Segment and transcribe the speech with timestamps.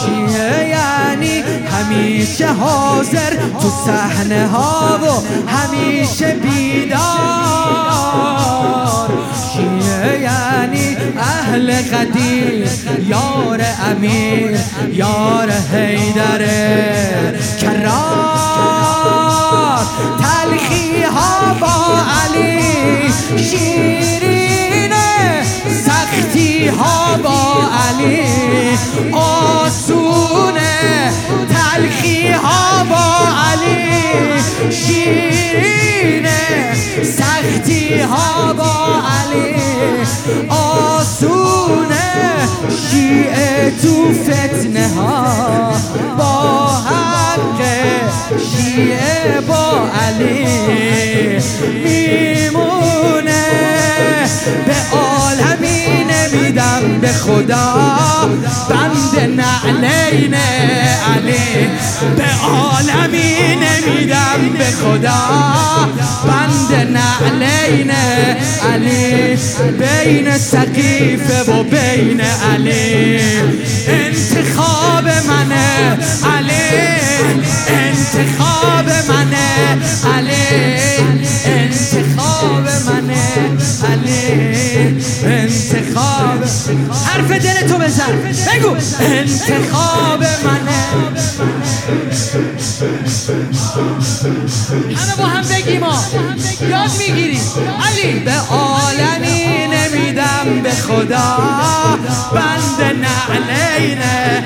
[0.00, 1.34] شیعه یعنی
[1.72, 3.30] همیشه حاضر
[3.60, 5.06] تو صحنه ها و
[5.48, 6.98] همیشه بیدار
[9.52, 12.68] شیعه یعنی اهل قدیر
[13.08, 14.58] یار امیر
[14.92, 16.42] یار حیدر
[17.60, 18.17] کرار
[27.98, 28.78] علی
[29.12, 31.12] آسونه
[31.50, 36.38] تلخی ها با علی شیرینه
[37.04, 39.54] سختی ها با علی.
[40.48, 42.36] آسونه
[42.90, 45.72] شیعه تو فتنه ها
[46.18, 47.60] با حق
[48.38, 51.38] شیعه با علی.
[57.28, 58.30] خدا
[58.70, 60.34] بند نعلین
[61.14, 61.68] علی.
[62.16, 65.28] به عالمی نمیدم به خدا.
[66.24, 67.90] بند نعلین
[68.72, 69.38] علی.
[69.78, 73.20] بین سقیفه و بین علی.
[73.88, 75.98] انتخاب منه
[76.36, 76.88] علی.
[77.68, 79.78] انتخاب منه
[80.16, 80.78] علی.
[81.44, 83.58] انتخاب منه
[83.92, 84.67] علی.
[87.06, 88.12] حرف دل تو بزن.
[88.54, 88.76] بگو.
[89.00, 90.78] انتخاب منه.
[94.96, 96.04] همه با هم بگیم ما
[96.70, 97.40] یاد می‌گیری
[97.86, 99.27] علی به عالمی
[100.86, 101.38] خدا
[102.32, 104.44] بند نعلینه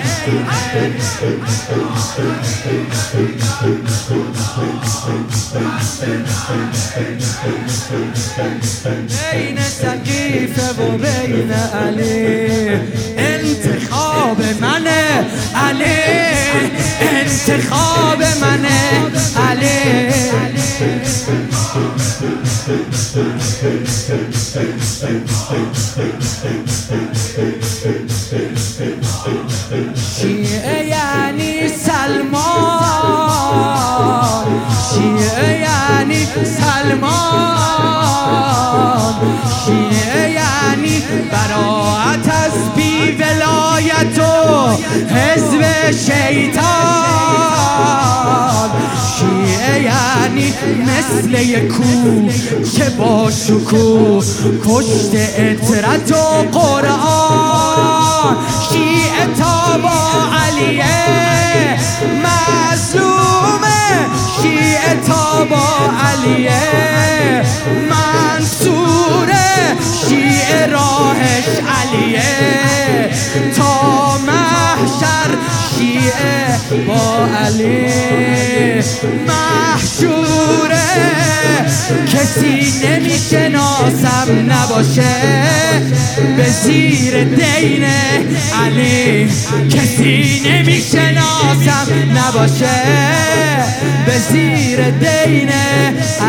[9.33, 12.71] بین سقیفه و بین علی
[13.17, 16.03] انتخاب منه علی
[17.01, 18.93] انتخاب منه
[19.51, 20.32] علی.
[30.21, 32.43] شیعه یعنی سلمان؟
[34.93, 37.53] شیعه یعنی سلمان؟
[39.65, 41.03] شیعه یعنی
[41.33, 44.23] براعت از بی ولایت و
[45.15, 47.62] حزب شیطان؟
[49.93, 52.29] یعنی مثل یک کو
[52.77, 54.25] که با شکوه
[54.65, 56.15] پشت اطرت و
[56.59, 58.37] قرآن.
[58.73, 60.01] شیعه تا با
[60.47, 61.79] علیه
[62.25, 64.07] مظلومه.
[64.43, 65.69] شیعه تا با
[66.07, 67.43] علیه
[67.91, 69.77] منصوره.
[70.09, 71.49] شیعه راهش
[71.83, 72.72] علیه.
[77.53, 78.83] علی
[79.27, 80.83] محشوره.
[82.13, 85.03] کسی نمی‌شناسم نباشه.
[86.37, 87.85] به زیر دین
[88.65, 89.29] علی.
[89.71, 92.83] کسی نمی‌شناسم نباشه.
[94.07, 95.51] به زیر دین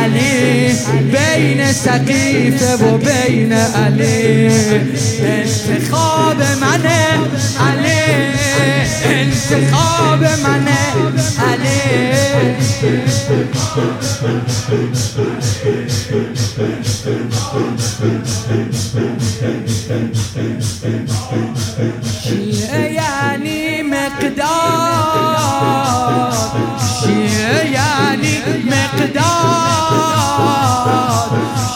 [0.03, 0.73] علی.
[1.11, 4.51] بین سقیفه و بین علی.
[5.25, 7.07] انتخاب منه
[7.69, 7.82] علی.
[9.03, 10.77] انتخاب منه.
[11.49, 12.13] علی.
[22.23, 24.63] شیعه یعنی مقدار
[27.03, 29.73] شیعه یعنی مقدار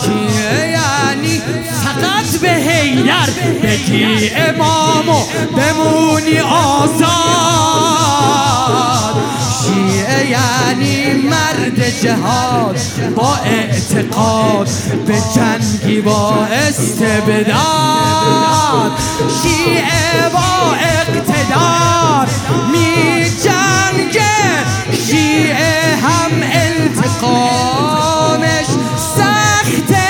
[0.04, 1.42] شیعه یعنی
[1.84, 3.30] فقط به حیدر
[3.64, 5.20] بگی امامو
[5.58, 7.07] بمونی آزاد.
[12.02, 12.78] جهاد
[13.16, 14.70] با اعتقاد
[15.08, 17.58] به جنگی با استبداد
[19.42, 22.28] شیعه با اقتدار
[22.72, 24.66] می جنگه
[25.08, 27.88] شیعه هم انتقامش
[29.18, 30.08] سخته.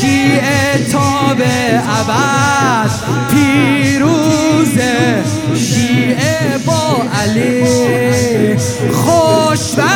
[0.00, 2.90] شیعه تا به ابد
[3.30, 5.24] پیروزه
[5.54, 8.56] شیعه با علی
[8.92, 9.91] خوشبخته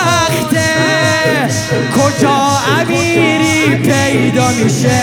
[4.66, 5.00] میشه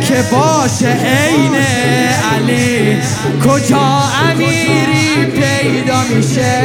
[0.00, 1.54] که باشه عین
[2.34, 2.96] علی.
[3.44, 6.62] کجا امیری پیدا میشه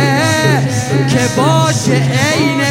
[1.10, 2.62] که باشه عین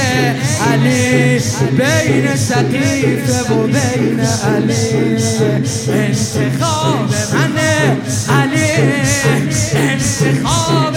[0.73, 1.41] علی؟
[1.79, 5.17] بین سقیفه و بین علی.
[5.89, 7.97] انتخاب منه
[8.41, 8.73] علی.
[9.75, 10.97] انتخاب